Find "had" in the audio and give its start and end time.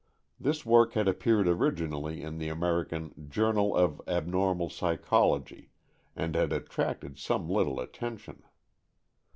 0.93-1.07, 6.33-6.51